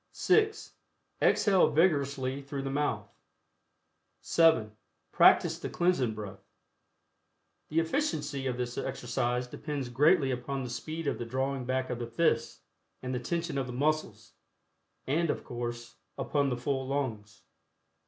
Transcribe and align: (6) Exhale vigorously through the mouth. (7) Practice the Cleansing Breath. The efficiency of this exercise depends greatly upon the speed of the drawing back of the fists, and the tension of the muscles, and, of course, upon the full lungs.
(6) 0.13 0.73
Exhale 1.21 1.69
vigorously 1.69 2.41
through 2.41 2.63
the 2.63 2.71
mouth. 2.71 3.07
(7) 4.21 4.75
Practice 5.11 5.59
the 5.59 5.69
Cleansing 5.69 6.15
Breath. 6.15 6.43
The 7.69 7.77
efficiency 7.81 8.47
of 8.47 8.57
this 8.57 8.79
exercise 8.79 9.45
depends 9.45 9.89
greatly 9.89 10.31
upon 10.31 10.63
the 10.63 10.71
speed 10.71 11.05
of 11.05 11.19
the 11.19 11.25
drawing 11.27 11.65
back 11.65 11.91
of 11.91 11.99
the 11.99 12.07
fists, 12.07 12.61
and 13.03 13.13
the 13.13 13.19
tension 13.19 13.59
of 13.59 13.67
the 13.67 13.73
muscles, 13.73 14.33
and, 15.05 15.29
of 15.29 15.43
course, 15.43 15.97
upon 16.17 16.49
the 16.49 16.57
full 16.57 16.87
lungs. 16.87 17.43